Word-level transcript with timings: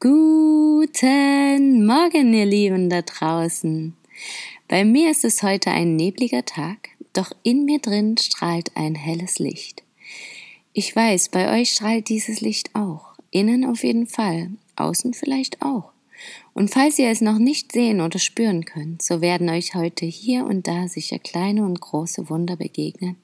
Guten 0.00 1.84
Morgen, 1.84 2.32
ihr 2.32 2.46
Lieben 2.46 2.88
da 2.88 3.02
draußen. 3.02 3.96
Bei 4.68 4.84
mir 4.84 5.10
ist 5.10 5.24
es 5.24 5.42
heute 5.42 5.72
ein 5.72 5.96
nebliger 5.96 6.44
Tag, 6.44 6.90
doch 7.14 7.32
in 7.42 7.64
mir 7.64 7.80
drin 7.80 8.16
strahlt 8.16 8.76
ein 8.76 8.94
helles 8.94 9.40
Licht. 9.40 9.82
Ich 10.72 10.94
weiß, 10.94 11.30
bei 11.30 11.60
euch 11.60 11.72
strahlt 11.72 12.08
dieses 12.10 12.40
Licht 12.40 12.76
auch. 12.76 13.14
Innen 13.32 13.64
auf 13.64 13.82
jeden 13.82 14.06
Fall, 14.06 14.52
außen 14.76 15.14
vielleicht 15.14 15.62
auch. 15.62 15.90
Und 16.54 16.70
falls 16.70 17.00
ihr 17.00 17.10
es 17.10 17.20
noch 17.20 17.38
nicht 17.38 17.72
sehen 17.72 18.00
oder 18.00 18.20
spüren 18.20 18.64
könnt, 18.64 19.02
so 19.02 19.20
werden 19.20 19.48
euch 19.48 19.74
heute 19.74 20.06
hier 20.06 20.44
und 20.44 20.68
da 20.68 20.86
sicher 20.86 21.18
kleine 21.18 21.64
und 21.64 21.80
große 21.80 22.30
Wunder 22.30 22.54
begegnen, 22.54 23.16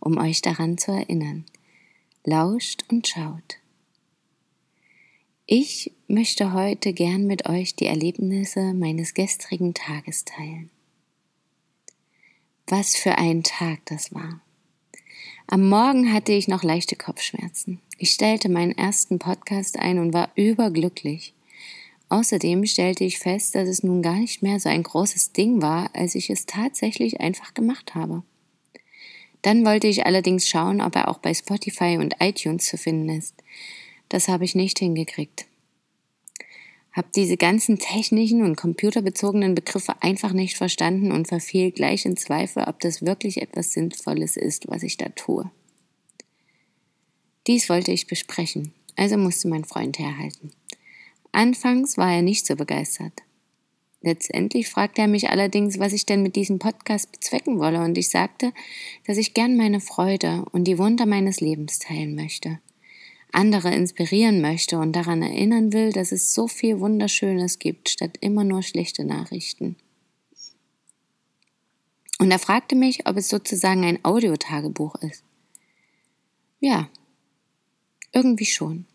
um 0.00 0.18
euch 0.18 0.42
daran 0.42 0.76
zu 0.76 0.90
erinnern. 0.90 1.44
Lauscht 2.24 2.82
und 2.90 3.06
schaut. 3.06 3.58
Ich 5.46 5.92
möchte 6.08 6.52
heute 6.52 6.92
gern 6.92 7.26
mit 7.26 7.48
euch 7.48 7.74
die 7.74 7.86
Erlebnisse 7.86 8.74
meines 8.74 9.14
gestrigen 9.14 9.74
Tages 9.74 10.24
teilen. 10.24 10.70
Was 12.68 12.96
für 12.96 13.18
ein 13.18 13.42
Tag 13.42 13.80
das 13.86 14.14
war. 14.14 14.40
Am 15.48 15.68
Morgen 15.68 16.12
hatte 16.12 16.32
ich 16.32 16.48
noch 16.48 16.62
leichte 16.62 16.96
Kopfschmerzen. 16.96 17.80
Ich 17.98 18.10
stellte 18.10 18.48
meinen 18.48 18.72
ersten 18.72 19.18
Podcast 19.18 19.78
ein 19.78 19.98
und 19.98 20.12
war 20.12 20.30
überglücklich. 20.34 21.34
Außerdem 22.08 22.66
stellte 22.66 23.04
ich 23.04 23.18
fest, 23.18 23.54
dass 23.56 23.68
es 23.68 23.82
nun 23.82 24.02
gar 24.02 24.16
nicht 24.16 24.42
mehr 24.42 24.60
so 24.60 24.68
ein 24.68 24.82
großes 24.82 25.32
Ding 25.32 25.60
war, 25.60 25.90
als 25.92 26.14
ich 26.14 26.30
es 26.30 26.46
tatsächlich 26.46 27.20
einfach 27.20 27.52
gemacht 27.54 27.94
habe. 27.94 28.22
Dann 29.42 29.64
wollte 29.64 29.88
ich 29.88 30.06
allerdings 30.06 30.48
schauen, 30.48 30.80
ob 30.80 30.94
er 30.94 31.08
auch 31.08 31.18
bei 31.18 31.34
Spotify 31.34 31.98
und 31.98 32.16
iTunes 32.20 32.66
zu 32.66 32.76
finden 32.76 33.08
ist. 33.08 33.34
Das 34.08 34.28
habe 34.28 34.44
ich 34.44 34.54
nicht 34.54 34.78
hingekriegt. 34.78 35.46
Hab 36.96 37.12
diese 37.12 37.36
ganzen 37.36 37.78
technischen 37.78 38.42
und 38.42 38.56
computerbezogenen 38.56 39.54
Begriffe 39.54 40.00
einfach 40.00 40.32
nicht 40.32 40.56
verstanden 40.56 41.12
und 41.12 41.28
verfiel 41.28 41.70
gleich 41.70 42.06
in 42.06 42.16
Zweifel, 42.16 42.64
ob 42.66 42.80
das 42.80 43.04
wirklich 43.04 43.42
etwas 43.42 43.72
Sinnvolles 43.72 44.38
ist, 44.38 44.66
was 44.68 44.82
ich 44.82 44.96
da 44.96 45.10
tue. 45.10 45.50
Dies 47.46 47.68
wollte 47.68 47.92
ich 47.92 48.06
besprechen, 48.06 48.72
also 48.96 49.18
musste 49.18 49.46
mein 49.46 49.66
Freund 49.66 49.98
herhalten. 49.98 50.52
Anfangs 51.32 51.98
war 51.98 52.10
er 52.14 52.22
nicht 52.22 52.46
so 52.46 52.56
begeistert. 52.56 53.12
Letztendlich 54.00 54.70
fragte 54.70 55.02
er 55.02 55.08
mich 55.08 55.28
allerdings, 55.28 55.78
was 55.78 55.92
ich 55.92 56.06
denn 56.06 56.22
mit 56.22 56.34
diesem 56.34 56.58
Podcast 56.58 57.12
bezwecken 57.12 57.58
wolle, 57.58 57.82
und 57.82 57.98
ich 57.98 58.08
sagte, 58.08 58.54
dass 59.06 59.18
ich 59.18 59.34
gern 59.34 59.58
meine 59.58 59.80
Freude 59.80 60.46
und 60.52 60.64
die 60.64 60.78
Wunder 60.78 61.04
meines 61.04 61.40
Lebens 61.40 61.78
teilen 61.78 62.14
möchte 62.14 62.58
andere 63.32 63.74
inspirieren 63.74 64.40
möchte 64.40 64.78
und 64.78 64.92
daran 64.92 65.22
erinnern 65.22 65.72
will, 65.72 65.92
dass 65.92 66.12
es 66.12 66.32
so 66.32 66.48
viel 66.48 66.80
Wunderschönes 66.80 67.58
gibt, 67.58 67.88
statt 67.88 68.16
immer 68.20 68.44
nur 68.44 68.62
schlechte 68.62 69.04
Nachrichten. 69.04 69.76
Und 72.18 72.30
er 72.30 72.38
fragte 72.38 72.76
mich, 72.76 73.06
ob 73.06 73.16
es 73.16 73.28
sozusagen 73.28 73.84
ein 73.84 74.04
Audiotagebuch 74.04 74.94
ist. 74.96 75.22
Ja, 76.60 76.88
irgendwie 78.12 78.46
schon. 78.46 78.86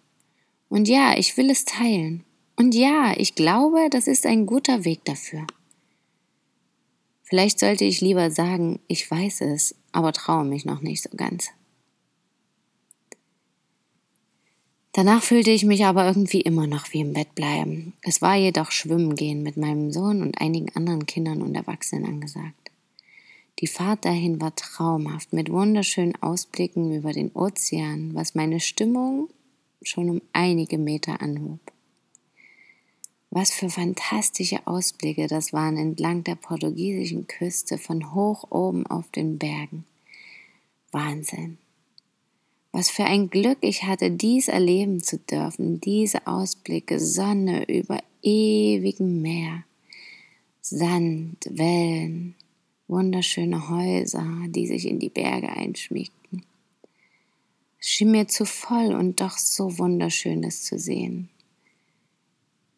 Und 0.70 0.88
ja, 0.88 1.16
ich 1.18 1.38
will 1.38 1.50
es 1.50 1.66
teilen. 1.66 2.24
Und 2.56 2.74
ja, 2.74 3.14
ich 3.18 3.36
glaube, 3.36 3.90
das 3.90 4.08
ist 4.08 4.26
ein 4.26 4.46
guter 4.46 4.86
Weg 4.86 5.06
dafür. 5.06 5.46
Vielleicht 7.24 7.60
sollte 7.60 7.86
ich 7.86 8.02
lieber 8.02 8.32
sagen, 8.32 8.80
ich 8.88 9.10
weiß 9.10 9.42
es, 9.42 9.76
aber 9.92 10.12
traue 10.12 10.44
mich 10.44 10.66
noch 10.66 10.82
nicht 10.82 11.04
so 11.04 11.10
ganz. 11.16 11.52
Danach 14.94 15.24
fühlte 15.24 15.52
ich 15.52 15.64
mich 15.64 15.86
aber 15.86 16.06
irgendwie 16.06 16.42
immer 16.42 16.68
noch 16.68 16.92
wie 16.92 17.00
im 17.00 17.14
Bett 17.14 17.34
bleiben. 17.34 17.94
Es 18.02 18.22
war 18.22 18.36
jedoch 18.36 18.72
Schwimmen 18.72 19.16
gehen 19.16 19.42
mit 19.42 19.56
meinem 19.56 19.92
Sohn 19.92 20.22
und 20.22 20.42
einigen 20.42 20.70
anderen 20.76 21.06
Kindern 21.06 21.42
und 21.42 21.56
Erwachsenen 21.56 22.06
angesagt. 22.06 22.72
Die 23.60 23.68
Fahrt 23.68 24.04
dahin 24.06 24.42
war 24.42 24.56
traumhaft 24.56 25.32
mit 25.34 25.52
wunderschönen 25.52 26.16
Ausblicken 26.22 26.94
über 26.94 27.14
den 27.14 27.32
Ozean, 27.34 28.14
was 28.14 28.36
meine 28.36 28.60
Stimmung 28.60 29.30
schon 29.82 30.10
um 30.10 30.22
einige 30.34 30.78
Meter 30.78 31.22
anhob. 31.22 31.60
Was 33.30 33.54
für 33.54 33.70
fantastische 33.70 34.68
Ausblicke 34.68 35.28
das 35.28 35.54
waren 35.54 35.78
entlang 35.78 36.26
der 36.26 36.36
portugiesischen 36.36 37.28
Küste 37.28 37.78
von 37.78 38.14
hoch 38.14 38.52
oben 38.52 38.86
auf 38.88 39.10
den 39.12 39.38
Bergen. 39.38 39.86
Wahnsinn. 40.92 41.58
Was 42.72 42.90
für 42.90 43.04
ein 43.04 43.30
Glück 43.30 43.58
ich 43.62 43.84
hatte, 43.84 44.12
dies 44.12 44.48
erleben 44.48 45.04
zu 45.04 45.18
dürfen, 45.18 45.82
diese 45.82 46.26
Ausblicke, 46.26 47.00
Sonne 47.00 47.66
über 47.68 48.00
ewigem 48.22 49.22
Meer, 49.22 49.66
Sand, 50.62 51.38
Wellen, 51.50 52.36
wunderschöne 52.88 53.70
Häuser, 53.70 54.26
die 54.48 54.68
sich 54.68 54.88
in 54.88 55.00
die 55.00 55.10
Berge 55.10 55.50
einschmiegten. 55.50 56.46
Es 57.80 57.88
schien 57.88 58.12
mir 58.12 58.28
zu 58.28 58.46
voll 58.46 58.94
und 58.94 59.20
doch 59.20 59.38
so 59.38 59.78
wunderschönes 59.78 60.64
zu 60.64 60.78
sehen. 60.80 61.30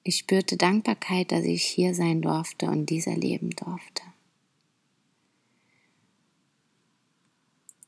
Ich 0.03 0.17
spürte 0.17 0.57
Dankbarkeit, 0.57 1.31
dass 1.31 1.45
ich 1.45 1.63
hier 1.63 1.93
sein 1.93 2.21
durfte 2.21 2.67
und 2.67 2.89
dies 2.89 3.05
erleben 3.05 3.51
durfte. 3.51 4.03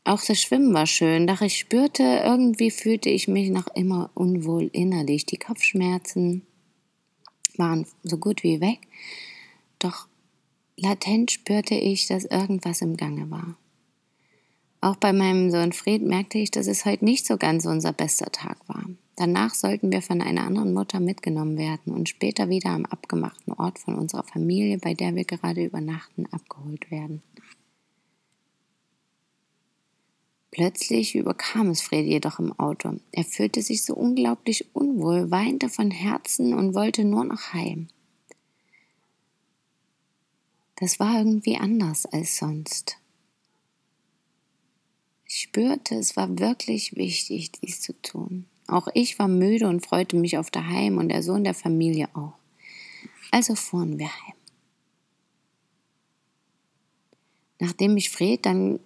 Auch 0.07 0.23
das 0.23 0.39
Schwimmen 0.39 0.71
war 0.75 0.85
schön, 0.85 1.25
doch 1.25 1.41
ich 1.41 1.57
spürte, 1.57 2.03
irgendwie 2.23 2.69
fühlte 2.69 3.09
ich 3.09 3.27
mich 3.27 3.49
noch 3.49 3.65
immer 3.73 4.11
unwohl 4.13 4.69
innerlich. 4.71 5.25
Die 5.25 5.37
Kopfschmerzen 5.37 6.43
waren 7.57 7.87
so 8.03 8.17
gut 8.17 8.43
wie 8.43 8.61
weg, 8.61 8.81
doch 9.79 10.07
latent 10.77 11.31
spürte 11.31 11.73
ich, 11.73 12.05
dass 12.05 12.23
irgendwas 12.25 12.81
im 12.81 12.97
Gange 12.97 13.31
war. 13.31 13.57
Auch 14.79 14.95
bei 14.97 15.11
meinem 15.11 15.49
Sohn 15.49 15.73
Fred 15.73 16.03
merkte 16.03 16.37
ich, 16.37 16.51
dass 16.51 16.67
es 16.67 16.85
heute 16.85 17.03
nicht 17.03 17.25
so 17.25 17.37
ganz 17.37 17.65
unser 17.65 17.91
bester 17.91 18.31
Tag 18.31 18.57
war. 18.67 18.85
Danach 19.15 19.55
sollten 19.55 19.91
wir 19.91 20.03
von 20.03 20.21
einer 20.21 20.45
anderen 20.45 20.75
Mutter 20.75 20.99
mitgenommen 20.99 21.57
werden 21.57 21.91
und 21.91 22.09
später 22.09 22.49
wieder 22.49 22.69
am 22.69 22.85
abgemachten 22.85 23.53
Ort 23.53 23.79
von 23.79 23.95
unserer 23.95 24.23
Familie, 24.23 24.77
bei 24.77 24.93
der 24.93 25.15
wir 25.15 25.23
gerade 25.23 25.63
übernachten, 25.63 26.27
abgeholt 26.31 26.91
werden. 26.91 27.23
Plötzlich 30.55 31.15
überkam 31.15 31.67
es 31.67 31.81
Fred 31.81 32.05
jedoch 32.05 32.39
im 32.39 32.57
Auto. 32.57 32.97
Er 33.11 33.25
fühlte 33.25 33.61
sich 33.61 33.83
so 33.83 33.93
unglaublich 33.93 34.73
unwohl, 34.73 35.29
weinte 35.29 35.67
von 35.67 35.91
Herzen 35.91 36.53
und 36.53 36.73
wollte 36.73 37.03
nur 37.03 37.25
noch 37.25 37.51
heim. 37.51 37.89
Das 40.77 40.97
war 40.97 41.17
irgendwie 41.17 41.57
anders 41.57 42.05
als 42.05 42.37
sonst. 42.37 42.95
Ich 45.25 45.41
spürte, 45.41 45.95
es 45.95 46.15
war 46.15 46.39
wirklich 46.39 46.95
wichtig, 46.95 47.51
dies 47.51 47.81
zu 47.81 47.91
tun. 48.01 48.45
Auch 48.67 48.87
ich 48.93 49.19
war 49.19 49.27
müde 49.27 49.67
und 49.67 49.85
freute 49.85 50.15
mich 50.15 50.37
auf 50.37 50.51
daheim 50.51 50.99
und 50.99 51.09
der 51.09 51.21
Sohn 51.21 51.43
der 51.43 51.53
Familie 51.53 52.07
auch. 52.15 52.35
Also 53.29 53.55
fuhren 53.55 53.99
wir 53.99 54.07
heim. 54.07 54.35
Nachdem 57.59 57.97
ich 57.97 58.09
Fred 58.09 58.45
dann 58.45 58.79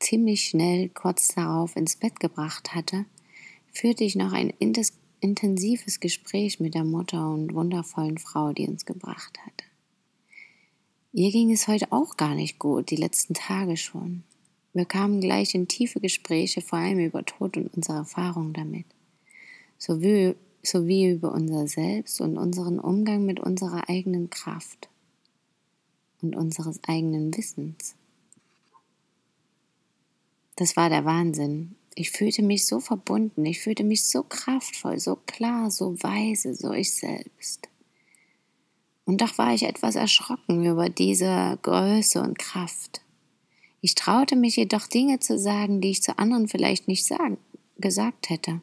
ziemlich 0.00 0.44
schnell 0.44 0.88
kurz 0.88 1.28
darauf 1.28 1.76
ins 1.76 1.96
Bett 1.96 2.20
gebracht 2.20 2.74
hatte, 2.74 3.06
führte 3.72 4.04
ich 4.04 4.16
noch 4.16 4.32
ein 4.32 4.52
intensives 5.20 6.00
Gespräch 6.00 6.60
mit 6.60 6.74
der 6.74 6.84
Mutter 6.84 7.30
und 7.30 7.54
wundervollen 7.54 8.18
Frau, 8.18 8.52
die 8.52 8.68
uns 8.68 8.84
gebracht 8.86 9.38
hatte. 9.40 9.64
Ihr 11.12 11.30
ging 11.30 11.50
es 11.50 11.66
heute 11.66 11.92
auch 11.92 12.16
gar 12.16 12.34
nicht 12.34 12.58
gut, 12.58 12.90
die 12.90 12.96
letzten 12.96 13.34
Tage 13.34 13.76
schon. 13.76 14.22
Wir 14.74 14.84
kamen 14.84 15.22
gleich 15.22 15.54
in 15.54 15.68
tiefe 15.68 16.00
Gespräche, 16.00 16.60
vor 16.60 16.78
allem 16.78 16.98
über 16.98 17.24
Tod 17.24 17.56
und 17.56 17.74
unsere 17.74 17.96
Erfahrungen 17.96 18.52
damit, 18.52 18.84
sowie, 19.78 20.34
sowie 20.62 21.12
über 21.12 21.32
unser 21.32 21.66
Selbst 21.66 22.20
und 22.20 22.36
unseren 22.36 22.78
Umgang 22.78 23.24
mit 23.24 23.40
unserer 23.40 23.88
eigenen 23.88 24.28
Kraft 24.28 24.90
und 26.20 26.36
unseres 26.36 26.80
eigenen 26.86 27.34
Wissens. 27.34 27.94
Das 30.56 30.76
war 30.76 30.88
der 30.88 31.04
Wahnsinn. 31.04 31.76
Ich 31.94 32.10
fühlte 32.10 32.42
mich 32.42 32.66
so 32.66 32.80
verbunden, 32.80 33.44
ich 33.44 33.60
fühlte 33.60 33.84
mich 33.84 34.04
so 34.04 34.22
kraftvoll, 34.22 34.98
so 34.98 35.16
klar, 35.16 35.70
so 35.70 36.02
weise, 36.02 36.54
so 36.54 36.72
ich 36.72 36.92
selbst. 36.94 37.68
Und 39.04 39.20
doch 39.20 39.38
war 39.38 39.54
ich 39.54 39.62
etwas 39.62 39.94
erschrocken 39.94 40.64
über 40.64 40.88
diese 40.88 41.58
Größe 41.62 42.20
und 42.20 42.38
Kraft. 42.38 43.02
Ich 43.80 43.94
traute 43.94 44.34
mich 44.34 44.56
jedoch 44.56 44.86
Dinge 44.88 45.20
zu 45.20 45.38
sagen, 45.38 45.80
die 45.80 45.90
ich 45.90 46.02
zu 46.02 46.18
anderen 46.18 46.48
vielleicht 46.48 46.88
nicht 46.88 47.06
sagen, 47.06 47.38
gesagt 47.78 48.30
hätte. 48.30 48.60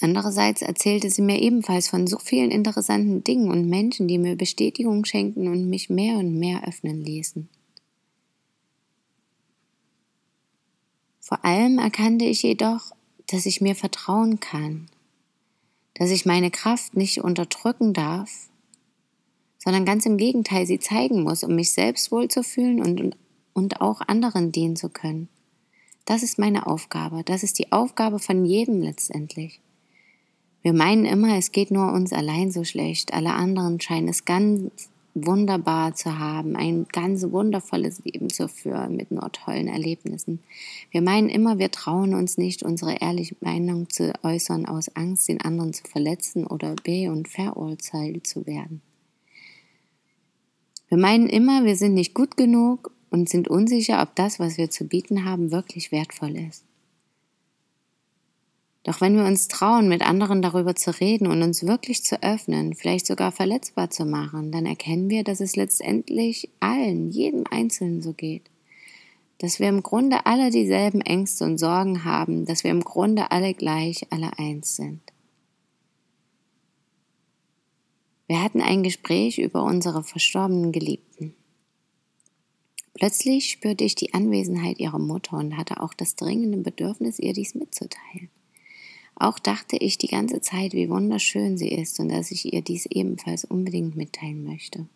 Andererseits 0.00 0.62
erzählte 0.62 1.10
sie 1.10 1.22
mir 1.22 1.40
ebenfalls 1.40 1.88
von 1.88 2.06
so 2.06 2.18
vielen 2.18 2.50
interessanten 2.50 3.24
Dingen 3.24 3.50
und 3.50 3.68
Menschen, 3.68 4.06
die 4.06 4.18
mir 4.18 4.36
Bestätigung 4.36 5.04
schenkten 5.04 5.48
und 5.48 5.68
mich 5.68 5.88
mehr 5.88 6.18
und 6.18 6.38
mehr 6.38 6.68
öffnen 6.68 7.02
ließen. 7.02 7.48
Vor 11.26 11.44
allem 11.44 11.80
erkannte 11.80 12.24
ich 12.24 12.44
jedoch, 12.44 12.92
dass 13.26 13.46
ich 13.46 13.60
mir 13.60 13.74
vertrauen 13.74 14.38
kann, 14.38 14.86
dass 15.94 16.12
ich 16.12 16.24
meine 16.24 16.52
Kraft 16.52 16.96
nicht 16.96 17.20
unterdrücken 17.20 17.92
darf, 17.92 18.30
sondern 19.58 19.84
ganz 19.84 20.06
im 20.06 20.18
Gegenteil 20.18 20.68
sie 20.68 20.78
zeigen 20.78 21.24
muss, 21.24 21.42
um 21.42 21.56
mich 21.56 21.72
selbst 21.72 22.12
wohlzufühlen 22.12 22.80
und, 22.80 23.16
und 23.54 23.80
auch 23.80 24.02
anderen 24.02 24.52
dienen 24.52 24.76
zu 24.76 24.88
können. 24.88 25.28
Das 26.04 26.22
ist 26.22 26.38
meine 26.38 26.68
Aufgabe, 26.68 27.24
das 27.24 27.42
ist 27.42 27.58
die 27.58 27.72
Aufgabe 27.72 28.20
von 28.20 28.44
jedem 28.44 28.80
letztendlich. 28.80 29.60
Wir 30.62 30.74
meinen 30.74 31.06
immer, 31.06 31.36
es 31.36 31.50
geht 31.50 31.72
nur 31.72 31.92
uns 31.92 32.12
allein 32.12 32.52
so 32.52 32.62
schlecht, 32.62 33.12
alle 33.12 33.34
anderen 33.34 33.80
scheinen 33.80 34.06
es 34.06 34.26
ganz 34.26 34.90
wunderbar 35.16 35.94
zu 35.94 36.18
haben, 36.18 36.56
ein 36.56 36.86
ganz 36.92 37.22
wundervolles 37.30 38.04
Leben 38.04 38.28
zu 38.28 38.48
führen 38.48 38.96
mit 38.96 39.10
nur 39.10 39.32
tollen 39.32 39.66
Erlebnissen. 39.66 40.40
Wir 40.90 41.00
meinen 41.00 41.30
immer, 41.30 41.58
wir 41.58 41.70
trauen 41.70 42.14
uns 42.14 42.36
nicht, 42.36 42.62
unsere 42.62 43.00
ehrliche 43.00 43.34
Meinung 43.40 43.88
zu 43.88 44.12
äußern 44.22 44.66
aus 44.66 44.94
Angst, 44.94 45.28
den 45.28 45.40
anderen 45.40 45.72
zu 45.72 45.84
verletzen 45.84 46.46
oder 46.46 46.76
be- 46.84 47.10
und 47.10 47.28
verurteilt 47.28 48.26
zu 48.26 48.46
werden. 48.46 48.82
Wir 50.88 50.98
meinen 50.98 51.28
immer, 51.28 51.64
wir 51.64 51.76
sind 51.76 51.94
nicht 51.94 52.14
gut 52.14 52.36
genug 52.36 52.92
und 53.10 53.28
sind 53.28 53.48
unsicher, 53.48 54.02
ob 54.02 54.14
das, 54.16 54.38
was 54.38 54.58
wir 54.58 54.70
zu 54.70 54.84
bieten 54.84 55.24
haben, 55.24 55.50
wirklich 55.50 55.90
wertvoll 55.92 56.36
ist. 56.36 56.62
Doch 58.86 59.00
wenn 59.00 59.16
wir 59.16 59.24
uns 59.24 59.48
trauen, 59.48 59.88
mit 59.88 60.08
anderen 60.08 60.42
darüber 60.42 60.76
zu 60.76 60.92
reden 60.92 61.26
und 61.26 61.42
uns 61.42 61.66
wirklich 61.66 62.04
zu 62.04 62.22
öffnen, 62.22 62.72
vielleicht 62.72 63.04
sogar 63.04 63.32
verletzbar 63.32 63.90
zu 63.90 64.04
machen, 64.04 64.52
dann 64.52 64.64
erkennen 64.64 65.10
wir, 65.10 65.24
dass 65.24 65.40
es 65.40 65.56
letztendlich 65.56 66.50
allen, 66.60 67.10
jedem 67.10 67.42
Einzelnen 67.50 68.00
so 68.00 68.12
geht. 68.12 68.48
Dass 69.38 69.58
wir 69.58 69.68
im 69.68 69.82
Grunde 69.82 70.24
alle 70.24 70.52
dieselben 70.52 71.00
Ängste 71.00 71.42
und 71.42 71.58
Sorgen 71.58 72.04
haben, 72.04 72.44
dass 72.44 72.62
wir 72.62 72.70
im 72.70 72.84
Grunde 72.84 73.32
alle 73.32 73.54
gleich, 73.54 74.06
alle 74.10 74.38
eins 74.38 74.76
sind. 74.76 75.00
Wir 78.28 78.40
hatten 78.40 78.60
ein 78.60 78.84
Gespräch 78.84 79.38
über 79.38 79.64
unsere 79.64 80.04
verstorbenen 80.04 80.70
Geliebten. 80.70 81.34
Plötzlich 82.94 83.50
spürte 83.50 83.82
ich 83.82 83.96
die 83.96 84.14
Anwesenheit 84.14 84.78
ihrer 84.78 85.00
Mutter 85.00 85.38
und 85.38 85.56
hatte 85.56 85.80
auch 85.80 85.92
das 85.92 86.14
dringende 86.14 86.58
Bedürfnis, 86.58 87.18
ihr 87.18 87.32
dies 87.32 87.56
mitzuteilen. 87.56 88.30
Auch 89.16 89.38
dachte 89.38 89.76
ich 89.76 89.96
die 89.96 90.08
ganze 90.08 90.42
Zeit, 90.42 90.74
wie 90.74 90.90
wunderschön 90.90 91.56
sie 91.56 91.70
ist 91.70 91.98
und 92.00 92.10
dass 92.10 92.30
ich 92.30 92.52
ihr 92.52 92.60
dies 92.60 92.84
ebenfalls 92.86 93.44
unbedingt 93.44 93.96
mitteilen 93.96 94.44
möchte. 94.44 94.86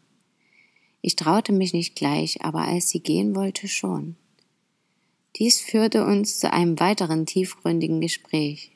Ich 1.01 1.17
traute 1.17 1.53
mich 1.53 1.73
nicht 1.73 1.97
gleich, 1.97 2.45
aber 2.45 2.61
als 2.61 2.91
sie 2.91 3.01
gehen 3.01 3.35
wollte 3.35 3.67
schon. 3.67 4.17
Dies 5.37 5.61
führte 5.61 6.05
uns 6.05 6.39
zu 6.39 6.53
einem 6.53 6.79
weiteren 6.79 7.25
tiefgründigen 7.25 8.03
Gespräch. 8.03 8.73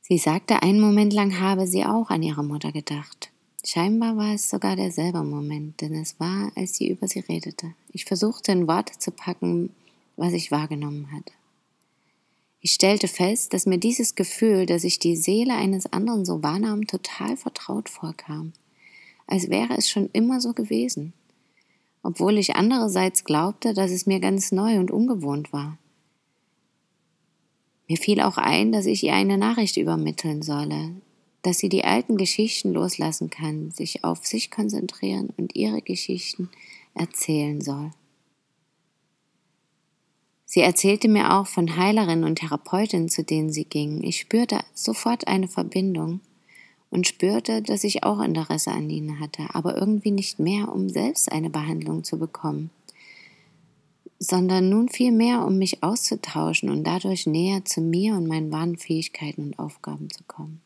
Sie 0.00 0.18
sagte, 0.18 0.62
einen 0.62 0.80
Moment 0.80 1.12
lang 1.12 1.40
habe 1.40 1.66
sie 1.66 1.84
auch 1.84 2.10
an 2.10 2.22
ihre 2.22 2.44
Mutter 2.44 2.70
gedacht. 2.70 3.30
Scheinbar 3.66 4.16
war 4.16 4.34
es 4.34 4.50
sogar 4.50 4.76
derselbe 4.76 5.24
Moment, 5.24 5.80
denn 5.80 5.94
es 5.94 6.20
war, 6.20 6.52
als 6.54 6.76
sie 6.76 6.88
über 6.88 7.08
sie 7.08 7.20
redete. 7.20 7.74
Ich 7.90 8.04
versuchte 8.04 8.52
in 8.52 8.68
Worte 8.68 8.98
zu 8.98 9.10
packen, 9.10 9.70
was 10.16 10.34
ich 10.34 10.50
wahrgenommen 10.50 11.10
hatte. 11.10 11.32
Ich 12.66 12.72
stellte 12.72 13.08
fest, 13.08 13.52
dass 13.52 13.66
mir 13.66 13.76
dieses 13.76 14.14
Gefühl, 14.14 14.64
dass 14.64 14.84
ich 14.84 14.98
die 14.98 15.16
Seele 15.16 15.52
eines 15.52 15.84
anderen 15.92 16.24
so 16.24 16.42
wahrnahm, 16.42 16.86
total 16.86 17.36
vertraut 17.36 17.90
vorkam, 17.90 18.54
als 19.26 19.50
wäre 19.50 19.76
es 19.76 19.90
schon 19.90 20.08
immer 20.14 20.40
so 20.40 20.54
gewesen, 20.54 21.12
obwohl 22.02 22.38
ich 22.38 22.56
andererseits 22.56 23.24
glaubte, 23.24 23.74
dass 23.74 23.90
es 23.90 24.06
mir 24.06 24.18
ganz 24.18 24.50
neu 24.50 24.78
und 24.78 24.90
ungewohnt 24.90 25.52
war. 25.52 25.76
Mir 27.86 27.98
fiel 27.98 28.22
auch 28.22 28.38
ein, 28.38 28.72
dass 28.72 28.86
ich 28.86 29.04
ihr 29.04 29.12
eine 29.12 29.36
Nachricht 29.36 29.76
übermitteln 29.76 30.40
solle, 30.40 30.96
dass 31.42 31.58
sie 31.58 31.68
die 31.68 31.84
alten 31.84 32.16
Geschichten 32.16 32.72
loslassen 32.72 33.28
kann, 33.28 33.72
sich 33.72 34.04
auf 34.04 34.24
sich 34.24 34.50
konzentrieren 34.50 35.28
und 35.36 35.54
ihre 35.54 35.82
Geschichten 35.82 36.48
erzählen 36.94 37.60
soll. 37.60 37.90
Sie 40.54 40.60
erzählte 40.60 41.08
mir 41.08 41.34
auch 41.34 41.48
von 41.48 41.76
Heilerinnen 41.76 42.22
und 42.22 42.36
Therapeutinnen, 42.36 43.08
zu 43.08 43.24
denen 43.24 43.52
sie 43.52 43.64
ging. 43.64 44.04
Ich 44.04 44.20
spürte 44.20 44.60
sofort 44.72 45.26
eine 45.26 45.48
Verbindung 45.48 46.20
und 46.90 47.08
spürte, 47.08 47.60
dass 47.60 47.82
ich 47.82 48.04
auch 48.04 48.20
Interesse 48.20 48.70
an 48.70 48.88
ihnen 48.88 49.18
hatte, 49.18 49.48
aber 49.52 49.76
irgendwie 49.76 50.12
nicht 50.12 50.38
mehr, 50.38 50.72
um 50.72 50.88
selbst 50.88 51.32
eine 51.32 51.50
Behandlung 51.50 52.04
zu 52.04 52.20
bekommen, 52.20 52.70
sondern 54.20 54.68
nun 54.68 54.88
viel 54.88 55.10
mehr, 55.10 55.44
um 55.44 55.58
mich 55.58 55.82
auszutauschen 55.82 56.70
und 56.70 56.84
dadurch 56.84 57.26
näher 57.26 57.64
zu 57.64 57.80
mir 57.80 58.14
und 58.14 58.28
meinen 58.28 58.52
wahren 58.52 58.76
Fähigkeiten 58.76 59.42
und 59.42 59.58
Aufgaben 59.58 60.08
zu 60.08 60.22
kommen. 60.28 60.60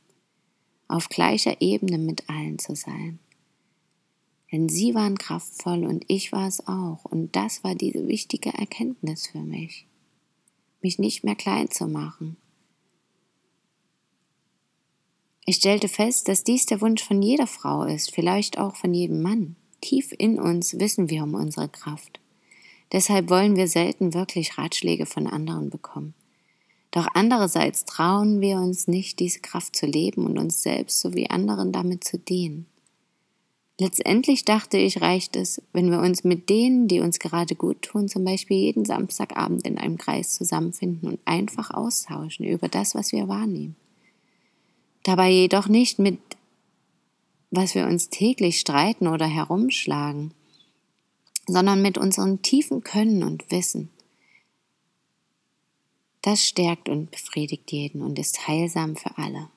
Auf 0.87 1.09
gleicher 1.09 1.63
Ebene 1.63 1.97
mit 1.97 2.29
allen 2.29 2.59
zu 2.59 2.77
sein. 2.77 3.21
Denn 4.51 4.69
sie 4.69 4.95
waren 4.95 5.19
kraftvoll 5.19 5.85
und 5.85 6.05
ich 6.09 6.33
war 6.33 6.49
es 6.49 6.67
auch. 6.67 7.05
Und 7.05 7.37
das 7.37 7.63
war 7.65 7.75
diese 7.75 8.09
wichtige 8.09 8.51
Erkenntnis 8.51 9.27
für 9.27 9.41
mich. 9.41 9.87
Mich 10.81 10.99
nicht 10.99 11.25
mehr 11.25 11.35
klein 11.35 11.71
zu 11.71 11.87
machen. 11.87 12.37
Ich 15.45 15.57
stellte 15.57 15.89
fest, 15.89 16.29
dass 16.29 16.45
dies 16.45 16.67
der 16.67 16.81
Wunsch 16.81 17.03
von 17.03 17.23
jeder 17.23 17.47
Frau 17.47 17.85
ist, 17.85 18.15
vielleicht 18.15 18.59
auch 18.59 18.77
von 18.77 18.93
jedem 18.93 19.23
Mann. 19.23 19.57
Tief 19.81 20.13
in 20.17 20.39
uns 20.39 20.79
wissen 20.79 21.09
wir 21.09 21.23
um 21.23 21.35
unsere 21.35 21.69
Kraft. 21.69 22.21
Deshalb 22.93 23.29
wollen 23.31 23.57
wir 23.57 23.69
selten 23.69 24.15
wirklich 24.15 24.59
Ratschläge 24.59 25.07
von 25.07 25.27
anderen 25.27 25.71
bekommen. 25.71 26.15
Doch 26.91 27.07
andererseits 27.15 27.85
trauen 27.85 28.41
wir 28.41 28.57
uns 28.57 28.89
nicht, 28.89 29.21
diese 29.21 29.41
Kraft 29.41 29.77
zu 29.77 29.87
leben 29.87 30.25
und 30.25 30.39
uns 30.39 30.63
selbst 30.63 31.01
sowie 31.01 31.29
anderen 31.29 31.73
damit 31.73 32.05
zu 32.05 32.19
dienen. 32.19 32.67
Letztendlich 33.81 34.45
dachte 34.45 34.77
ich, 34.77 35.01
reicht 35.01 35.37
es, 35.37 35.63
wenn 35.73 35.91
wir 35.93 36.01
uns 36.01 36.25
mit 36.25 36.51
denen, 36.51 36.89
die 36.89 36.99
uns 36.99 37.21
gerade 37.21 37.55
gut 37.55 37.83
tun, 37.83 38.09
zum 38.09 38.25
Beispiel 38.25 38.57
jeden 38.57 38.85
Samstagabend 38.85 39.65
in 39.65 39.79
einem 39.79 39.99
Kreis 39.99 40.35
zusammenfinden 40.35 41.09
und 41.09 41.21
einfach 41.25 41.71
austauschen 41.71 42.45
über 42.45 42.69
das, 42.69 42.97
was 42.97 43.13
wir 43.13 43.29
wahrnehmen. 43.29 43.77
Dabei 45.05 45.31
jedoch 45.31 45.69
nicht 45.69 46.01
mit, 46.01 46.19
was 47.53 47.77
wir 47.77 47.87
uns 47.87 48.11
täglich 48.11 48.59
streiten 48.59 49.07
oder 49.07 49.27
herumschlagen, 49.27 50.35
sondern 51.47 51.81
mit 51.81 51.99
unserem 51.99 52.43
tiefen 52.43 52.83
Können 52.83 53.23
und 53.23 53.49
Wissen. 53.53 53.91
Das 56.23 56.45
stärkt 56.45 56.89
und 56.89 57.13
befriedigt 57.13 57.71
jeden 57.71 58.03
und 58.03 58.19
ist 58.19 58.49
heilsam 58.49 58.97
für 58.97 59.17
alle. 59.17 59.49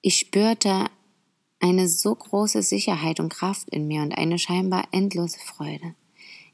Ich 0.00 0.16
spürte 0.16 0.90
eine 1.62 1.88
so 1.88 2.14
große 2.14 2.62
Sicherheit 2.62 3.20
und 3.20 3.28
Kraft 3.28 3.70
in 3.70 3.86
mir 3.86 4.02
und 4.02 4.12
eine 4.12 4.38
scheinbar 4.38 4.84
endlose 4.90 5.38
Freude. 5.38 5.94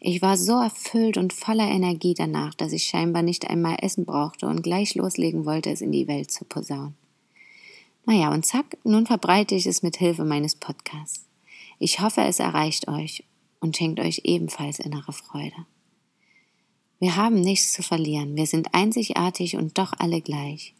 Ich 0.01 0.23
war 0.23 0.37
so 0.37 0.61
erfüllt 0.61 1.17
und 1.17 1.33
voller 1.33 1.67
Energie 1.67 2.15
danach, 2.15 2.55
dass 2.55 2.73
ich 2.73 2.85
scheinbar 2.85 3.23
nicht 3.23 3.49
einmal 3.49 3.79
Essen 3.81 4.05
brauchte 4.05 4.47
und 4.47 4.63
gleich 4.63 4.95
loslegen 4.95 5.45
wollte, 5.45 5.71
es 5.71 5.81
in 5.81 5.91
die 5.91 6.07
Welt 6.07 6.31
zu 6.31 6.45
posaunen. 6.45 6.95
Naja, 8.05 8.33
und 8.33 8.47
zack, 8.47 8.77
nun 8.85 9.07
verbreite 9.07 9.55
ich 9.55 9.67
es 9.67 9.83
mit 9.83 9.97
Hilfe 9.97 10.25
meines 10.25 10.55
Podcasts. 10.55 11.27
Ich 11.79 12.01
hoffe, 12.01 12.21
es 12.23 12.39
erreicht 12.39 12.87
euch 12.87 13.25
und 13.61 13.77
schenkt 13.77 14.01
euch 14.01 14.23
ebenfalls 14.25 14.79
innere 14.79 15.13
Freude. 15.13 15.67
Wir 17.01 17.17
haben 17.17 17.41
nichts 17.41 17.73
zu 17.73 17.83
verlieren, 17.83 18.37
wir 18.37 18.47
sind 18.47 18.75
einzigartig 18.75 19.57
und 19.57 19.79
doch 19.79 19.93
alle 19.99 20.21
gleich. 20.21 20.75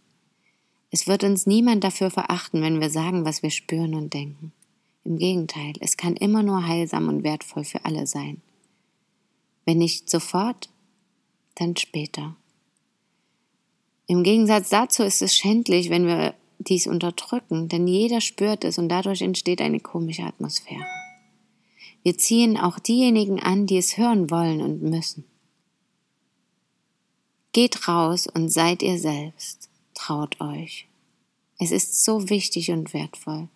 Es 0.91 1.07
wird 1.07 1.25
uns 1.25 1.47
niemand 1.47 1.85
dafür 1.85 2.11
verachten, 2.11 2.63
wenn 2.63 2.81
wir 2.81 2.91
sagen, 2.91 3.25
was 3.25 3.43
wir 3.43 3.51
spüren 3.51 3.95
und 3.95 4.15
denken. 4.15 4.53
Im 5.05 5.19
Gegenteil, 5.19 5.75
es 5.81 5.97
kann 5.97 6.17
immer 6.17 6.43
nur 6.43 6.67
heilsam 6.67 7.09
und 7.09 7.25
wertvoll 7.25 7.65
für 7.65 7.85
alle 7.85 8.07
sein. 8.07 8.41
Wenn 9.65 9.79
nicht 9.79 10.09
sofort, 10.09 10.71
dann 11.57 11.77
später. 11.77 12.37
Im 14.07 14.23
Gegensatz 14.23 14.71
dazu 14.71 15.03
ist 15.03 15.21
es 15.21 15.35
schändlich, 15.35 15.91
wenn 15.91 16.07
wir 16.07 16.35
dies 16.59 16.87
unterdrücken, 16.87 17.69
denn 17.69 17.87
jeder 17.87 18.21
spürt 18.21 18.65
es 18.65 18.79
und 18.79 18.89
dadurch 18.89 19.23
entsteht 19.23 19.61
eine 19.61 19.81
komische 19.81 20.23
Atmosphäre. 20.25 20.85
Wir 22.03 22.17
ziehen 22.17 22.57
auch 22.57 22.79
diejenigen 22.79 23.41
an, 23.41 23.67
die 23.67 23.77
es 23.77 23.99
hören 23.99 24.31
wollen 24.31 24.63
und 24.63 24.83
müssen. 24.83 25.25
Geht 27.53 27.89
raus 27.89 28.27
und 28.27 28.51
seid 28.51 28.83
ihr 28.83 28.99
selbst. 28.99 29.68
Traut 29.99 30.41
euch. 30.41 30.87
Es 31.59 31.73
ist 31.73 32.05
so 32.05 32.31
wichtig 32.31 32.71
und 32.71 32.95
wertvoll. 32.95 33.49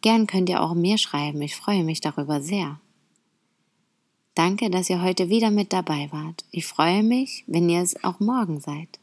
Gern 0.00 0.26
könnt 0.26 0.48
ihr 0.48 0.62
auch 0.62 0.72
mir 0.72 0.96
schreiben. 0.96 1.42
Ich 1.42 1.56
freue 1.56 1.84
mich 1.84 2.00
darüber 2.00 2.40
sehr. 2.40 2.80
Danke, 4.34 4.70
dass 4.70 4.88
ihr 4.88 5.02
heute 5.02 5.28
wieder 5.28 5.50
mit 5.50 5.74
dabei 5.74 6.08
wart. 6.10 6.46
Ich 6.50 6.64
freue 6.64 7.02
mich, 7.02 7.44
wenn 7.46 7.68
ihr 7.68 7.82
es 7.82 8.02
auch 8.02 8.18
morgen 8.18 8.60
seid. 8.60 8.98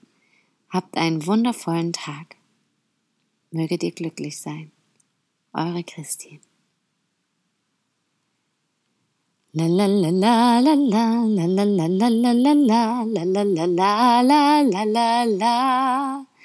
Habt 0.69 0.97
einen 0.97 1.27
wundervollen 1.27 1.93
Tag. 1.93 2.35
Möget 3.51 3.83
ihr 3.83 3.91
glücklich 3.91 4.41
sein. 4.41 4.71
Eure 5.53 5.83
Christine. 5.83 6.39
La 9.53 9.67
la 9.67 9.85
la 9.85 10.09
la 10.09 10.59
la 10.59 10.73
la 10.73 11.45
la 11.45 11.45
la 11.45 11.63
la 11.63 11.88
la 11.88 12.09
la 12.09 12.33
la 12.33 13.43
la 13.43 13.65
la 13.65 14.21
la 14.23 14.61
la 14.63 14.83
la 14.83 15.23
la 15.25 16.30